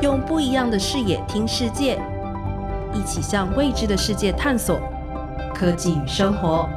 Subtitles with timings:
[0.00, 1.98] 用不一样的视野听世界，
[2.92, 4.78] 一起向未知的世界探索。
[5.54, 6.68] 科技与生活。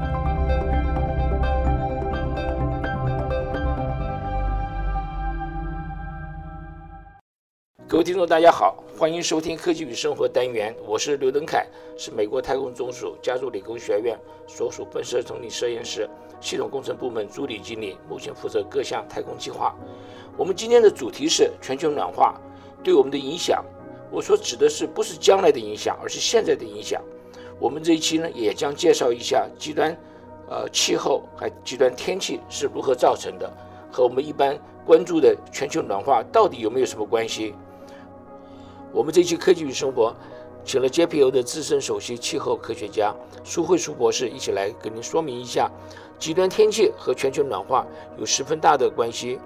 [7.87, 11.65] 各位听众，大家好，欢迎收听《科技与生活》单元，我是刘登凯，
[11.97, 16.07] 是美国太空总署加州理工学院所属喷射动力实验室
[16.39, 19.75] 系统工程部门助理经理，目前负责各项太空计划。
[20.37, 22.39] 我们今天的主题是全球暖化
[22.83, 23.63] 对我们的影响。
[24.09, 27.01] 我所指的是不是将来的影响，而是现在的影响。
[27.59, 29.95] 我们这一期呢，也将介绍一下极端，
[30.49, 33.51] 呃，气候还极端天气是如何造成的，
[33.91, 37.53] 和我们一般关注的全球暖化到底有没有什么关系？
[38.93, 40.15] 我们这期科技与生活，
[40.63, 43.13] 请了 J P O 的资深首席气候科学家
[43.43, 45.69] 苏慧苏博士一起来给您说明一下，
[46.17, 47.85] 极端天气和全球暖化
[48.17, 49.39] 有十分大的关系。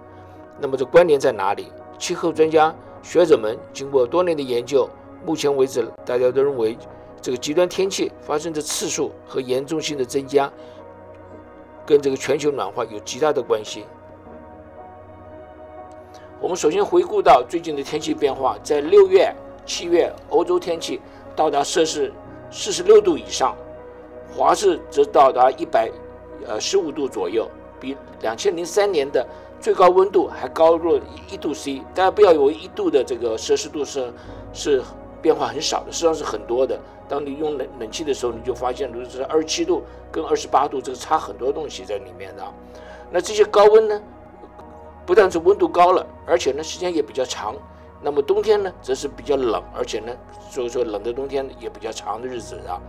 [0.59, 1.71] 那么这关联在哪里？
[1.97, 4.89] 气候专家学者们经过多年的研究，
[5.25, 6.77] 目前为止大家都认为。
[7.23, 10.51] 这个极端天气发生的次数和严重性的增加，
[11.85, 13.85] 跟这个全球暖化有极大的关系。
[16.39, 19.31] 我们首先回顾到最近的天气变化，在六月、
[19.67, 20.99] 七月，欧洲天气
[21.35, 22.11] 到达摄氏
[22.49, 23.55] 四十六度以上，
[24.35, 25.91] 华氏则到达一百
[26.47, 27.47] 呃十五度左右，
[27.79, 29.23] 比两千零三年的
[29.61, 31.81] 最高温度还高若一度 C。
[31.93, 34.13] 大家不要以为一度的这个摄氏度是
[34.51, 34.83] 是。
[35.21, 36.79] 变化很少的，实际上是很多的。
[37.07, 42.43] 当你用冷冷气的时候，你就发现，如果是二十七度跟二十八度，这个差很多东西在里面的。
[43.11, 44.01] 那这些高温呢，
[45.05, 47.55] 不但是温度高了，而且呢时间也比较长。
[48.01, 50.11] 那么冬天呢，则是比较冷，而且呢，
[50.49, 52.81] 所以说冷的冬天也比较长的日子啊。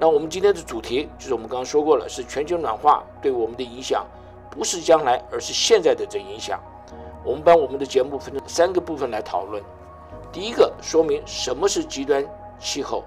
[0.00, 4.02] 那我们今天的主题就是我们刚刚说过了，是全球暖化对我们的影响，
[4.56, 6.58] 不是将来，而是现在的这影响。
[7.22, 9.62] 我们把我们的节目分成三个部分来讨论。
[10.32, 12.24] 第一个说明什么是极端
[12.58, 13.04] 气候，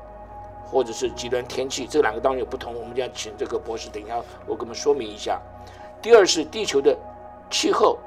[0.64, 2.76] 或者是极端天气，这两个当然有不同。
[2.76, 5.42] 我们将请这个博士等一下我给我们说明一下。
[6.02, 6.96] 第二是地球的
[7.50, 7.98] 气候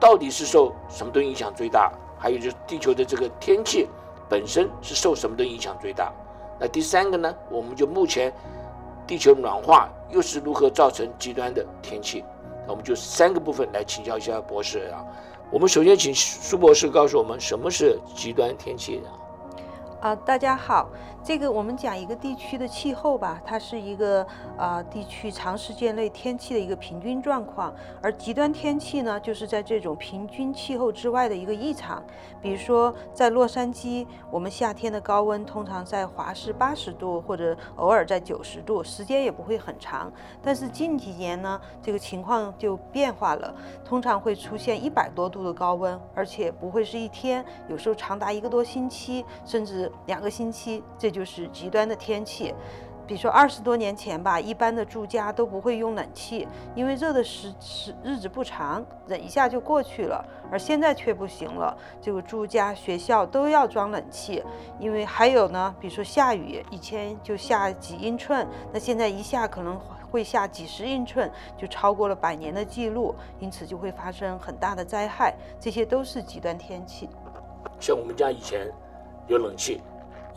[0.00, 1.92] 到底是受什么东西影响最大？
[2.18, 3.86] 还有就是地球的这个天气
[4.28, 6.10] 本身是受什么的影响最大？
[6.58, 7.34] 那第三个呢？
[7.50, 8.32] 我们就目前
[9.06, 12.24] 地球暖化又是如何造成极端的天气？
[12.68, 15.04] 我们就三个部分来请教一下博士啊。
[15.50, 19.02] 我们首先请苏博士告诉我们什么是极端天气
[20.00, 20.88] 啊，大家好。
[21.28, 32.02] 这个我们讲一个地区的气候吧，它是一个啊地区长时间内天气的一个平均状况，而极端天气呢，就是在这种平均气候之外的一个异常。
[32.40, 40.10] 比如说在洛杉矶，我们夏天的高温通常在华氏八十度，或者偶尔在九十度，时间也不会很长。
[40.42, 50.82] 但是近几年呢，这个情况就变化了，通常会出现一百多度的高温，而且不会是一天，有时候长达一个多星期，甚至两个星期。
[50.96, 52.54] 这就就是极端的天气，
[53.04, 56.46] 比如说二十多年前吧，一般的住家都不会用冷气，
[56.76, 60.24] 因为热的时时日子不长，忍一下就过去了。
[60.48, 64.44] 而现在却不行了，这个住家、学校都要装冷气，
[64.78, 69.76] 因为还有呢，比如说下雨，以前就下几英寸，那现在一下可能
[70.12, 75.34] 会下几十英寸，就超过了百年的记录，因此就会发生很大的灾害。
[75.58, 77.08] 这些都是极端天气。
[77.80, 78.70] 像我们家以前
[79.26, 79.80] 有冷气。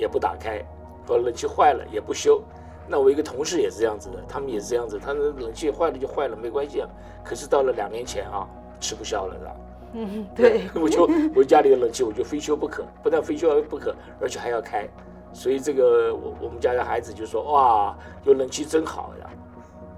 [0.02, 0.60] 也不打开，
[1.08, 2.42] 或冷气坏了也不修。
[2.88, 6.90] 那我一个同事也是这样子的，他们也是这样子，他的冷气坏了就坏了，没关系啊。
[7.24, 8.48] 可是到了两年前啊，
[8.80, 9.56] 吃不消了，是吧？
[9.94, 10.64] 嗯， 对。
[10.74, 14.90] 我就我家里的冷气，我就非修不可，不但非修不可，而且还要开。
[15.32, 19.30] 所以这个我我们家的孩子就说：“哇，有冷气真好呀！”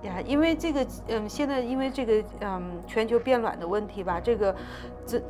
[0.03, 4.53] 呀，因为这个嗯，现在因为这个嗯全球变暖的问题吧，这个
[5.07, 5.21] 这。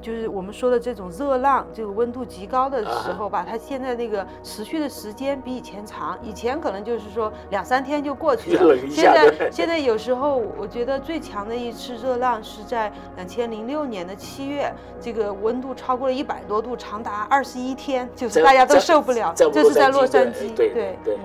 [0.00, 6.16] 就是我们说的这种热浪，这个温度极高的时候吧，它现在那个持续的时间比以前长。
[6.22, 19.32] 以前可能就是说两三天就过去了，现在现在有时候我觉得最强的一次热浪是在两千零六年的七月，这个温度超过了一百多度，长达二十一天，就是大家都受不了。
[19.34, 21.18] 这是在洛杉矶，对对对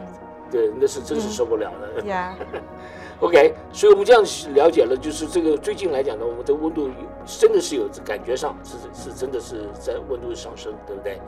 [0.50, 2.06] 对，那是真是受不了的。
[2.06, 2.36] 呀。
[3.21, 4.23] OK，所以我们这样
[4.56, 6.89] 了解了，就是这个最近来讲呢，我们的温度
[7.23, 11.21] 真的是有感觉上是是真的是在温度上升，对不对？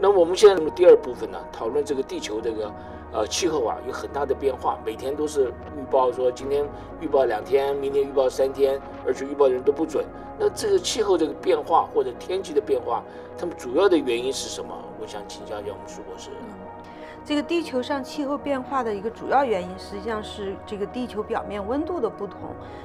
[0.00, 2.72] 那么我们现在第二部分呢，讨论这个地球这个
[3.12, 5.44] 呃气候啊有很大的变化，每天都是
[5.78, 6.66] 预报说今天
[7.00, 10.04] 预报两天，明天预报三天，而且预报的人都不准。
[10.40, 13.04] 那这个气候这个变化或者天气的变化，
[13.38, 14.74] 它们主要的原因是什么？
[15.00, 16.30] 我想请教一下我们苏博士。
[17.24, 22.38] 这个地球上气候变化的一个主要原因，实际上是这个地球表面温度的不同。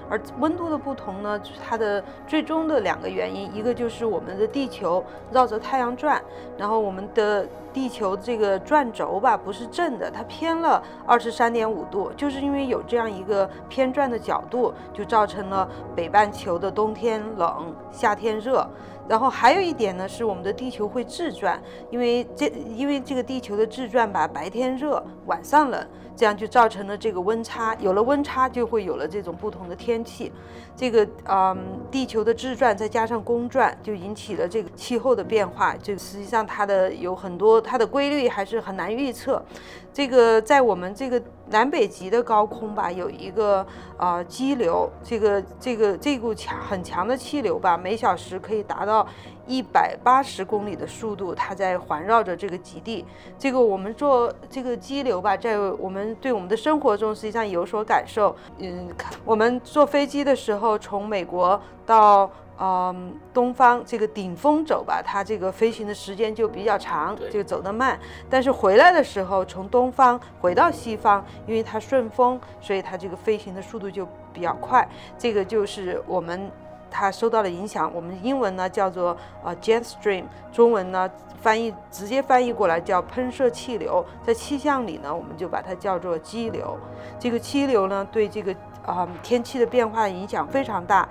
[0.09, 6.19] 而温度的不同呢，它的最终的两个原因，一个就是我们的地球绕着太阳转，
[6.57, 18.67] 然后我们的地球这个转轴吧不是正的，它偏了二十三点五度，就是因为有这样一个偏转的角度，就造成了北半球的冬天冷，夏天热。
[19.11, 25.85] 然后还有一点呢，是我们的地球会自转，因为这因为这个地球的自转吧，白天热，晚上冷，
[26.15, 27.75] 这样就造成了这个温差。
[27.81, 30.31] 有了温差，就会有了这种不同的天气。
[30.77, 31.57] 这个嗯，
[31.91, 35.75] 地球的自转再加上公转，就引起了这个气候的变化。
[35.75, 39.43] 就实际上它的有很多它的规律还是很难预测。
[39.91, 41.21] 这个在我们这个
[41.51, 43.65] 南北极的高空吧，有一个
[43.97, 49.05] 呃激流，这个这个这股强很强的气流吧，每小时可以达到
[49.45, 53.05] 一百八十公里的速度，它在环绕着这个极地。
[53.37, 58.35] 这个我们做这个激流吧，在我们对我们的生活中实际上有所感受。
[58.57, 58.87] 嗯，
[59.25, 62.31] 我们坐飞机的时候，从美国到。
[62.63, 67.99] 嗯，东方这个顶峰走吧，它这个飞行的时间就比较长，就走得慢。
[68.29, 74.87] 但是回来的时候，从东方回到西方，因为它顺风，所以它这个飞行的速度就比较快。
[75.17, 76.51] 这个就是我们
[76.91, 77.91] 它受到了影响。
[77.95, 81.09] 我们英文呢叫做呃 jet stream，中文呢
[81.41, 84.05] 翻译直接翻译过来叫喷射气流。
[84.21, 86.77] 在气象里呢，我们就把它叫做激流。
[87.17, 88.55] 这个气流呢，对这个
[88.85, 91.09] 啊天气的变化影响非常大。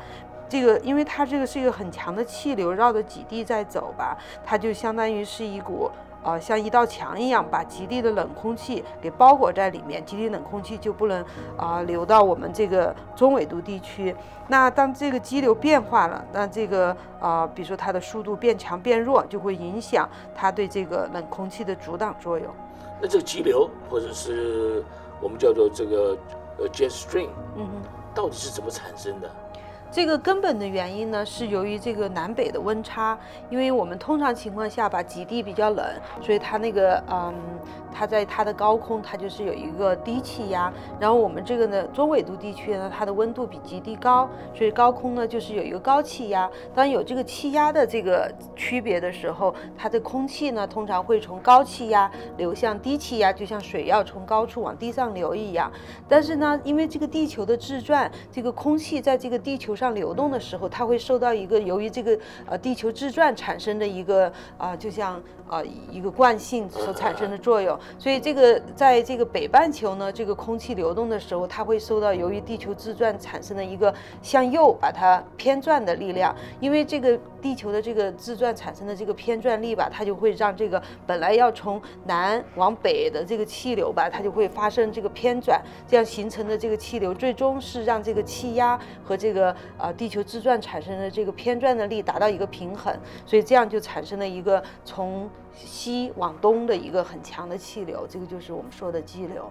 [0.50, 5.88] 这个，因为它这个是一个很强的气流，绕着极地在走吧，它就相当于是一股，
[6.24, 11.24] 呃，像一道墙一样，把极地的冷空气给包裹在里面，极地冷空气就不能
[11.56, 14.14] 啊流到我们这个中纬度地区。
[14.48, 22.48] 那当这个激流变化了，那这个啊，比如说它的速度变强变弱，就会影响它对这个冷空气的阻挡作用。
[23.00, 24.84] 那这个激流，或者是
[25.22, 26.18] 我们叫做这个
[26.58, 29.30] 呃 jet stream，嗯哼，到底是怎么产生的？
[29.90, 33.18] 这个根本的原因呢，是由于这个南北的温差。
[33.50, 35.84] 因为我们通常情况下吧，极地比较冷，
[36.22, 37.34] 所以它那个嗯，
[37.92, 40.72] 它在它的高空，它就是有一个低气压。
[41.00, 46.48] 然后我们这个呢，中纬度地区呢，它的温度比极地高，所以高空呢就是有一个高气压。
[46.72, 55.68] 当有这个气压的这个区别的时候，它的空气呢通常会从高气压流向低气压，就像水要从高处往地上流一样。
[56.08, 59.74] 但是呢，因为这个地球的自转，这个空气在这个地球。
[59.80, 67.78] 上流动的时候，它会受到一个由于这个呃地球自转产生的一个啊，就像啊一个惯性所产生的作用。
[67.98, 73.92] 所以这个在这个北半球呢，这个空气流动的时候，它会受到由于地球自转产生的一个
[74.22, 76.34] 向右把它偏转的力量。
[76.60, 89.54] 因为这个地球的这个自转产生的这个偏转力吧，它就会让这个本来要从南往北的这个气流吧，它就会发生这个偏转，这样形成的这个气流，最终是让这个气压和这个。
[89.76, 92.94] 啊，地球自转产生的这个偏转的力达到一个平衡，
[93.24, 99.50] 所以这样就产生了一个从西往东的一个很强的气流，这个就是我们说的激流。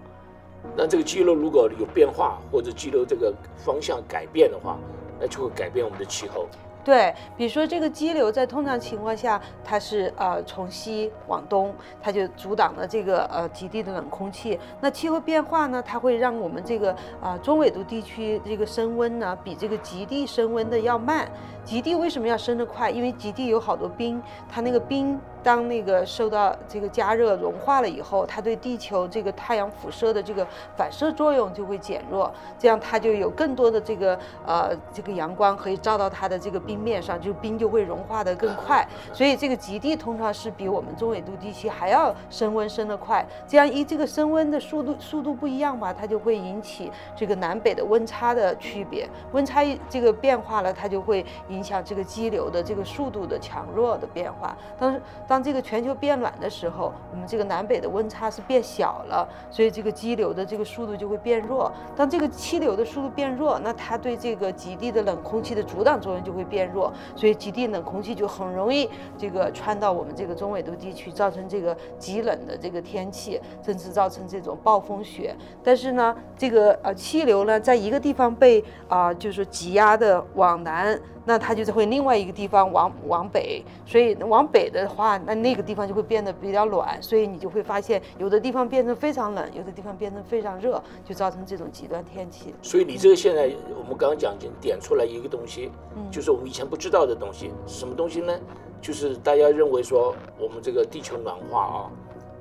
[0.76, 4.78] 那这个激流如果有变化，或者激流这个方向改变的话，
[5.18, 6.46] 那就会改变我们的气候。
[6.82, 14.58] 对，比如说这个激流在通常情况下，它是呃从西往东，它就阻挡了这个呃极地的冷空气。
[14.80, 21.30] 那气候变化呢，它会让我们这个啊中纬度地区这个升温呢，比这个极地升温的要慢。
[21.64, 22.90] 极地为什么要升得快？
[22.90, 25.20] 因为极地有好多冰，它那个冰。
[25.42, 38.86] 当那个受到这个加热融化了以后，它对地球这个太阳辐射的这个反射作用就会减弱，这样它就有更多的这个呃这个阳光可以照到它的这个冰面上，就冰就会融化的更快。
[39.12, 43.26] 所以这个极地通常是比我们中纬度地区还要升温升得快。
[43.46, 49.08] 这样一这个升温的速度速度不一样吧，它就会引起这个南北的温差的区别。
[49.32, 54.54] 温差这个变化了，它就会影响这个激流的这个速度的强弱的变化。
[54.78, 55.00] 当时。
[55.30, 61.70] 当这个全球变暖的时候，我们这个南北的温差是变小了，所以这个激流的这个速度就会变弱。
[61.94, 75.32] 当这个气流的速度变弱，那它对这个极地的冷空气的阻挡作用就会变弱，所以极地冷空气就很容易这个穿到我们这个中纬度地区，造成这个极冷的这个天气，甚至造成这种暴风雪。
[75.62, 81.00] 但是呢，这个呃气流呢，在一个地方被啊，就是挤压的往南。
[81.30, 92.52] 那它就是会另外一个地方往往北，所以往北的话，那那个地方就会变得比较暖，所以你就会发现有的地方变成非常冷，有的地方变成非常热，就造成这种极端天气。
[92.62, 98.36] 所以你这个现在我们刚刚讲已经点出来一个东西，嗯就是我们以前不知道的东西，什么东西呢？
[98.80, 101.90] 就是大家认为说我们这个地球暖化啊，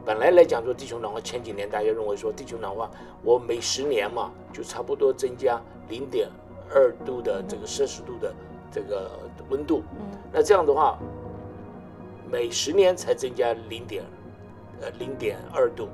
[0.03, 2.89] 本来来讲说地球暖化，前几年大家认为说地球暖化，
[3.23, 6.27] 我每十年嘛就差不多增加零点
[6.73, 8.33] 二度的这个摄氏度的
[8.71, 9.11] 这个
[9.49, 9.83] 温度。
[9.99, 10.97] 嗯，那这样的话，
[12.31, 14.03] 每十年才增加零点
[14.81, 15.87] 呃零点二度，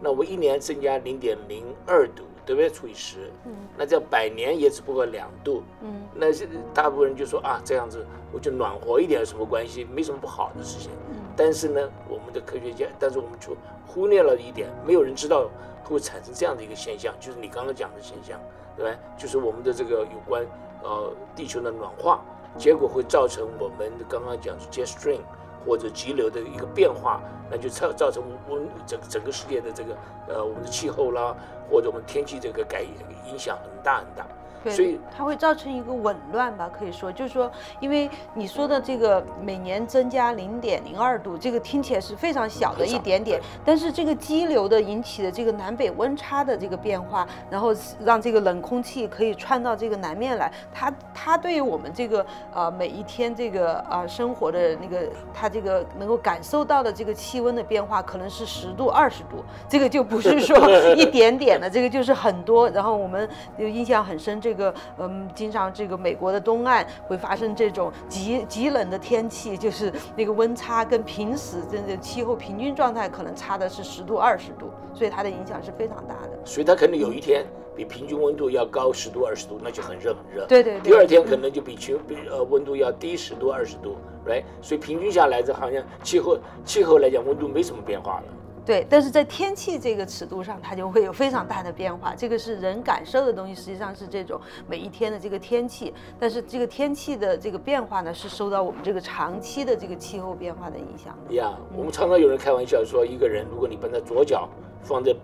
[0.00, 2.24] 那我一年增加零点零二度。
[2.46, 2.68] 对不对？
[2.68, 9.86] 除以十，嗯，那这百年也只不过两度，嗯，那是大部分人就说啊，这样子我就暖和一点有什么关系？
[9.86, 10.90] 没什么不好的事情。
[11.08, 15.48] 嗯，但是呢，我们的科学家，但是我们就忽略了一点，没有人知道
[15.84, 18.38] 会产生这样的一个现象，就是你刚刚讲的现象，
[18.76, 18.98] 对吧？
[19.16, 20.44] 就是我们的这个有关
[20.84, 22.20] 呃地球的暖化，
[22.56, 25.18] 结果会造成我们刚刚讲的 jet stream。
[25.66, 29.96] 或者急流的一个变化，那就造造成温整整个世界的这个
[30.28, 31.34] 呃我们的气候啦，
[31.70, 32.84] 或者我们天气这个改
[33.26, 34.26] 影响很大很大。
[34.70, 36.70] 所以它会造成一个紊乱吧？
[36.76, 60.56] 可以说，就是说，因为你说的这个每年增加零点零二度，这个听起来是非常小的一点点，但是这个激流的引起的这个南北温差的这个变化，然后让这个冷空气可以窜到这个南面来，它它对于我们这个呃每一天这个呃生活的那个它这个能够感受到的这个气温的变化，可能是十度二十度，这个就不是说
[60.94, 63.28] 一点点的，这个就是很多，然后我们
[63.58, 64.53] 就印象很深这。
[64.54, 76.38] 这个嗯，经常这个美国的东岸会发生这种极极冷的天气，就是那个温差跟平时真的气候平均状态可能差的是十度二十度，所以它的影响是非常大的。
[76.44, 77.44] 所以它可能有一天
[77.74, 80.46] 比平均温度要高十度二十度，那就很热很热。
[80.46, 80.78] 对对。
[80.80, 84.44] 第二天可能就比平比呃温度要低十度二十度，right？
[84.62, 88.24] 所以平均下来，这好像气候气候来讲温度没什么变化了。
[88.66, 92.14] 对，但是在天气这个尺度上，它就会有非常大的变化。
[92.14, 95.92] 这个是人感受的东西，实际上是这种每一天的这个天气。
[96.18, 101.34] 但是这个天气的这个变化呢，是受到我们这个长期的这个气候变化的影响的。
[101.34, 104.48] 呀，我们常常有人开玩笑说，一个人如果你把他左脚
[104.82, 105.14] 放在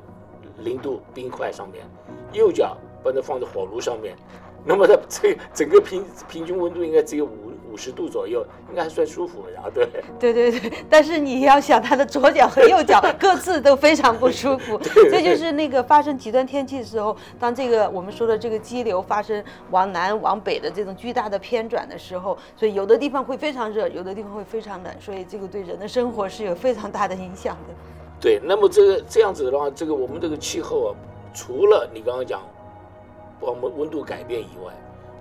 [0.58, 1.86] 零度冰块上面，
[2.32, 4.14] 右脚把它放在火炉上面，
[4.66, 7.49] 那么它这整个平平均温度应该只有五。
[7.70, 14.78] 五十度左右，应该还算舒服，然后对， 对对对，但是你要想，他的左脚和右脚各自都非常不舒服，
[15.10, 27.74] 这就是那个发生极端天气的时候，当这个我们说的这个激流发生往南往北的这种巨大的偏转的时候，所以有的地方会非常热，有的地方会非常冷，所以这个对人的生活是有非常大的影响的。
[28.20, 30.90] 对，那么这个这样子的话，这个我们这个气候啊，
[31.32, 32.42] 除了你刚刚讲，
[33.40, 34.72] 我们温度改变以外。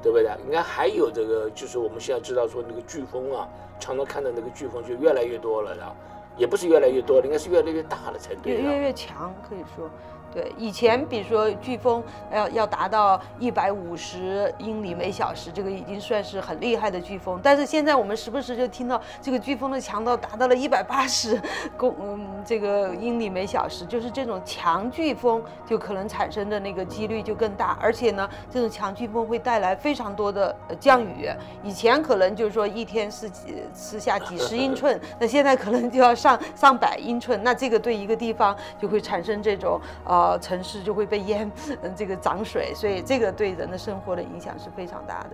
[0.01, 0.25] 对不对？
[0.46, 3.48] 应该还有这个，就是我们现在知道说那个飓风啊，
[3.79, 5.96] 常常看到那个飓风就越来越多了，然后，
[6.38, 8.53] 也不是越来越多，应该是越来越大了才对。
[8.53, 9.89] 越越越强，可以说。
[10.31, 17.39] 对，以前比如说飓风要要达到一百五十英里每小时，这个已经算是很厉害的飓风。
[17.41, 21.41] 但是现在我们时不时就听到这个飓风的强度达到了一百八十
[21.75, 27.75] 公嗯这个英里每小时，就是这种强飓风就可能产生的那个几率就更大。
[27.81, 31.27] 而且呢，这种强飓风会带来非常多的降雨。
[31.63, 37.41] 以前可能就是说一天是几是下几十英寸，那现在可能就要上上百英寸。
[37.43, 40.18] 那这个对一个地方就会产生这种呃。
[40.19, 45.29] 呃，城市就会被淹， 嗯，这个涨水，所以这个对人的生活的影响是非常大的。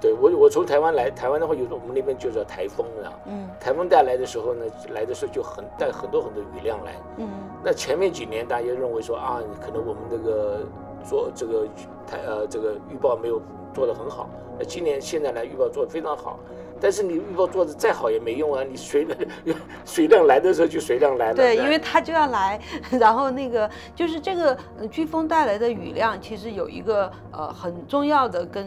[0.00, 3.12] 对我，我从台湾来，台湾的话，有时候我们那边就叫台风啊。
[3.26, 3.48] 嗯。
[3.60, 6.94] 台风带来的时候呢，来的时候就很带很多很多雨量来。
[7.18, 7.28] 嗯。
[7.62, 10.60] 那前面几年大家认为说啊，可能我们这个
[11.04, 11.66] 做这个
[12.06, 13.42] 台呃这个预报没有
[13.74, 14.28] 做得很好。
[14.58, 16.38] 那今年现在来预报做得非常好。
[16.80, 18.62] 但是你预报做的再好也没用啊！
[18.68, 19.18] 你水量
[19.84, 21.34] 水量来的时候就水量来了。
[21.34, 22.60] 对，因为它就要来，
[22.98, 24.56] 然后那个就是这个
[24.90, 28.66] 飓风带来的雨量，其实有一个呃很重要的跟。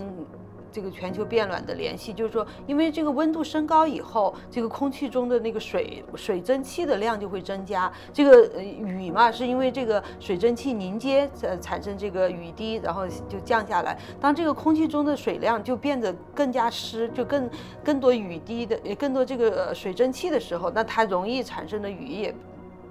[0.74, 7.92] 这个全球变暖的联系，就是说，因为这个温度升高以后，这个空气中的那个水水蒸气的量就会增加。
[8.12, 13.98] 这个呃雨嘛，是因为这个水蒸气凝结呃产生这个雨滴，然后就降下来。
[14.20, 17.48] 当这个空气中的水量就变得更加湿，就更
[17.84, 22.36] 更多雨滴的，更多这个水蒸气的时候，那它容易产生的雨也。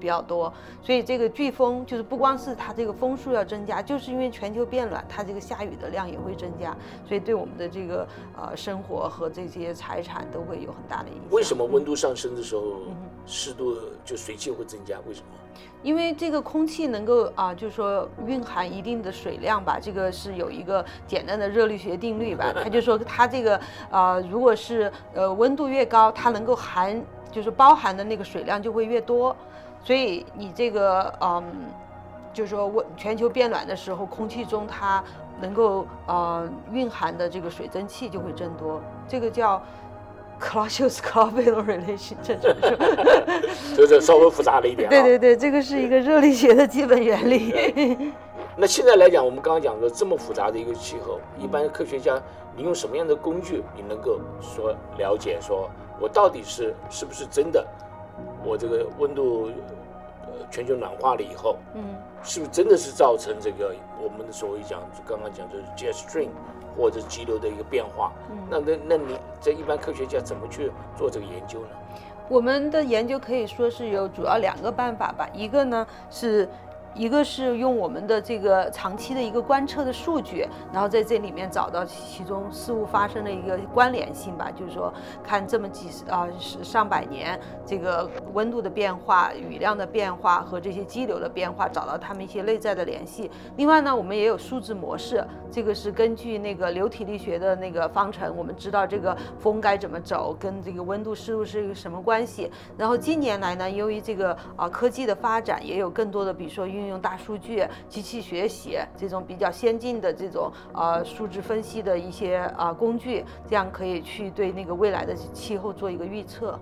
[0.02, 8.04] 比较多，所以这个飓风就是不光是它这个风速要增加，就是因为全球变暖，它这个下雨的量也会增加，所以对我们的这个
[8.36, 11.22] 呃生活和这些财产都会有很大的影响。
[11.30, 12.80] 为什么温度上升的时候，
[13.24, 14.98] 湿度就水汽会增加？
[15.06, 15.26] 为什么？
[15.84, 29.34] 因为这个空气能够啊，就是说蕴含一定的水量吧，这个是有一个简单的热力学定律吧， 它就说它这个啊，如果是呃温度越高，它能够含就是包含的那个水量就会越多。
[29.84, 31.44] 所以你这个嗯，
[32.32, 35.02] 就是说我全球变暖的时候，空气中它
[35.40, 39.60] 能够呃蕴含的这个水蒸气就会增多，这个叫
[40.40, 42.54] Clausius Covalent relation 这种。
[43.76, 44.90] 这这稍微复杂了一点、啊。
[44.90, 48.12] 对对对，这个是一个热力学的基本原理。
[48.54, 52.20] 那现在来讲，我们刚刚讲的这么复杂的一个气候，一般科学家
[52.54, 57.66] 你用什么样的工具，你能够说了解，说我到底是是不是真的，
[58.44, 59.50] 我这个温度
[60.26, 61.82] 呃全球暖化了以后，嗯，
[62.22, 66.28] 是不是真的是造成这个我们的所谓讲刚刚讲就是 jet stream
[66.76, 68.12] 或者激流的一个变化？
[68.30, 71.68] 嗯那那那你这一般科学家怎么去做这个研究呢？
[72.28, 76.48] 我们的研究可以说是有主要两个办法吧，一个呢是。
[76.94, 86.28] 一个是用我们的这个长期的一个观测的数据，然后在这里面找到其中事物发生的一个关联性吧，就是说看这么几十啊
[86.62, 93.30] 上百年这个温度的变化、雨量的变化和这些激流的变化，找到它们一些内在的联系。
[93.56, 102.50] 另外呢，我们也有数字模式，这个是根据那个流体力学的那个方程，我们知道这个风该怎么走，跟这个温度湿度是一个什么关系。
[102.76, 116.58] 然后近年来呢，由于这个啊科技的发展，也有更多的比如说运用大数据、机器学习这种比较先进的这种呃数值分析的一些啊工具，这样可以去对那个未来的气候做一个预测。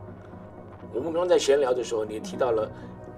[0.93, 2.71] 我们刚才闲聊的时候，你提到了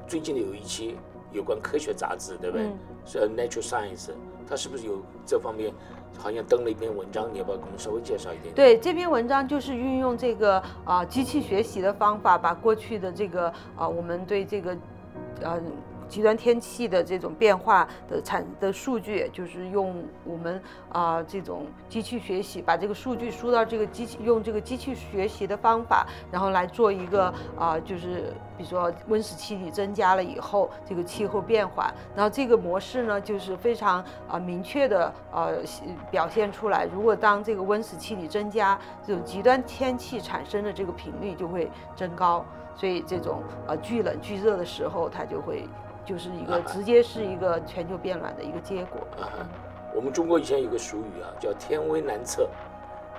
[0.07, 0.97] 最近的有一期
[1.31, 2.67] 有关科学杂志，对不对？
[2.67, 4.11] 嗯是 Nature Science，
[4.49, 5.73] 它是不是有这方面
[6.17, 7.29] 好像登了一篇文章？
[7.33, 8.55] 你要不要给我们稍微介绍一点？
[8.55, 14.77] 对这篇文章就是运用这个啊、机器学习的方法，把过去的这个啊、我们对这个
[15.41, 15.61] 呃
[16.09, 35.59] 极端天气的这种变化的产的数据，就是用我们啊、这种机器学习，把这个数据输到这个机器，用这个机器学习的方法，然后来做一个啊、就是比如说温室气体增加了以后，这个气候变化，然后这个模式呢，就是非常啊、明确的呃
[36.11, 42.45] 表现出来，如果当这个温室气体增加，这种极端天气产生的这个频率就会增高，
[42.77, 45.65] 所以这种呃巨冷巨热的时候，它就会
[46.05, 49.01] 就是一个直接是一个全球变暖的一个结果。
[49.21, 49.47] 啊，
[49.95, 52.49] 我们中国以前有个俗语啊，叫“天威难测”。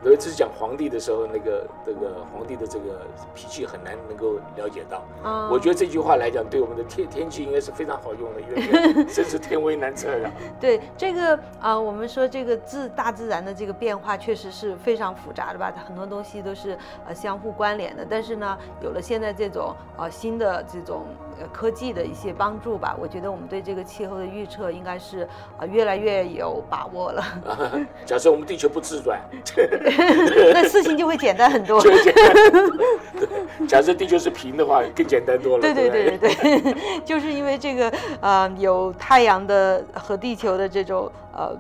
[0.04, 3.02] 有一次讲皇帝的时候，那个这个皇帝的这个
[3.34, 5.04] 脾气很难能够了解到。
[5.24, 10.32] 啊我觉得这句话来讲，对我们的天天气应该是非常好用的，因为 真是天威难测呀。
[10.60, 18.06] 对这个啊、我们说这个自大自然的这个变化确实是非常复杂的吧，它很多东西都是呃相互关联的。
[18.10, 21.06] 但是呢，有了现在这种呃新的这种
[21.39, 25.28] 呃科技的一些帮助吧，我觉得我们对这个气候的预测应该是
[25.60, 27.24] 呃越来越有把握了，
[28.06, 29.22] 假设我们地球不自转，
[30.53, 31.79] 那事情就会简单很多。
[31.82, 32.34] 就会简单。
[33.67, 35.62] 假设地球是平的话，更简单多了。
[35.62, 36.75] 对对不对对对，
[37.06, 41.56] 就是因为这个呃有太阳的和地球的这种呃，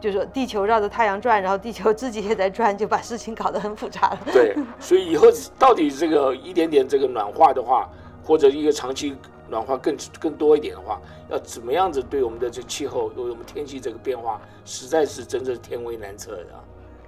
[0.00, 4.18] 就是地球绕着太阳转，然后地球自己也在转，就把事情搞得很复杂了。
[4.32, 7.88] 对，所以以后到底这个一点点这个暖化的话，
[8.24, 9.16] 或者一个长期
[9.48, 16.60] 暖化更更多一点的话，要怎么样子对我们的这气候，对我们天气这个变化，实在是真正是天威难测的啊。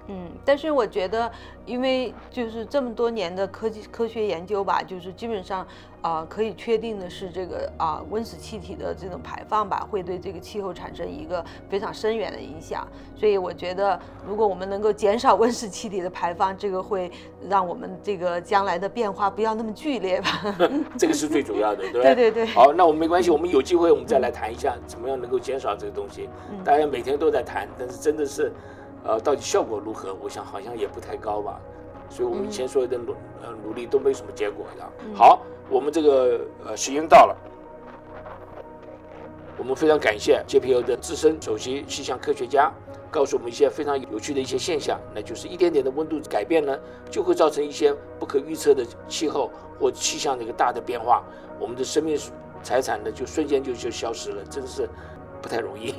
[0.08, 1.30] 嗯，但是我觉得，
[1.64, 5.66] 因为就是这么多年的科技科学研究吧，就是基本上
[6.00, 12.84] 啊、可以确定的是这个啊、温室气体的这种排放吧，会对这个气候产生一个非常深远的影响。
[13.14, 17.08] 所以我觉得，如果我们能够减少温室气体的排放，这个会
[17.48, 20.28] 让我们这个将来的变化不要那么剧烈吧。
[20.98, 26.28] 这个是最主要的，对不对对对好，那我们没关系，我们有机会我们再来谈一下，怎么样能够减少这个东西。
[26.64, 28.52] 大家每天都在谈，但是真的是，
[29.04, 30.14] 呃，到底效果如何？
[30.22, 31.60] 我想好像也不太高吧。
[32.10, 33.12] 所以我们以前所有的努
[33.42, 34.84] 呃努力都没什么结果的。
[35.14, 37.36] 好，我们这个呃时间到了。
[39.58, 42.72] 我们非常感谢 JPL 的资深首席气象科学家，
[43.10, 46.76] 告诉我们一些非常有趣的一些现象，那就是一点点的温度改变呢，
[47.10, 51.22] 就会造成一些不可预测的气候或气象的一个大的变化，
[51.60, 52.18] 我们的生命
[52.62, 54.88] 财产呢就瞬间就就消失了，真是
[55.42, 55.92] 不太容易，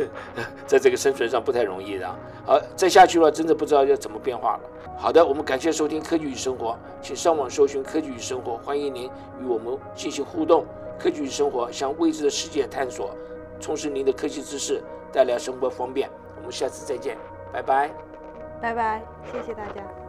[0.66, 2.08] 在这个生存上不太容易的。
[2.46, 4.60] 好，再下去了，真的不知道要怎么变化了。
[4.98, 6.70] 好的，我们感谢收听《科技与生活》，
[7.02, 10.64] 请上网搜寻“科技与生活”，欢迎您与我们进行互动。
[10.98, 13.10] 科技与生活向未知的世界探索，
[13.60, 14.80] 充实您的科技知识，
[15.12, 16.08] 带来生活方便。
[16.36, 17.18] 我们下次再见，
[17.52, 17.90] 拜拜。
[18.60, 20.01] 拜拜，谢谢大家。